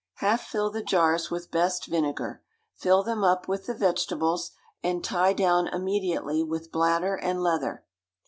[0.15, 2.41] Half fill the jars with best vinegar,
[2.73, 4.49] fill them up with the vegetables,
[4.81, 7.85] and tie down immediately with bladder and leather.